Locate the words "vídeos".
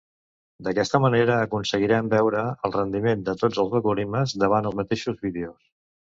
5.27-5.61